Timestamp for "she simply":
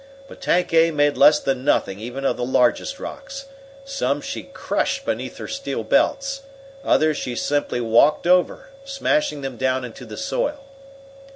7.17-7.81